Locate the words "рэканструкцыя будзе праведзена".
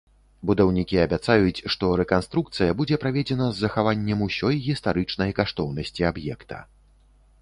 2.01-3.51